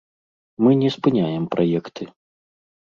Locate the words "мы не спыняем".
0.63-1.47